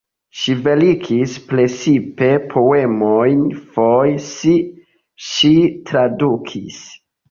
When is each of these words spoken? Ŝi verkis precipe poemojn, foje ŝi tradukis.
Ŝi 0.43 0.53
verkis 0.67 1.35
precipe 1.51 2.31
poemojn, 2.55 3.45
foje 3.79 4.53
ŝi 5.31 5.57
tradukis. 5.93 6.87